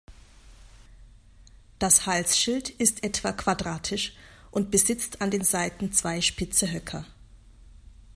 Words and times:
Das 1.77 2.07
Halsschild 2.07 2.69
ist 2.71 3.03
etwa 3.03 3.33
quadratisch 3.33 4.15
und 4.49 4.71
besitzt 4.71 5.21
an 5.21 5.29
den 5.29 5.43
Seiten 5.43 5.91
zwei 5.93 6.21
spitze 6.21 6.71
Höcker. 6.71 7.05